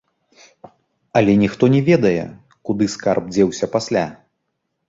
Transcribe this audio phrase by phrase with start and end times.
[1.19, 2.23] Але ніхто не ведае,
[2.71, 4.05] куды скарб дзеўся пасля.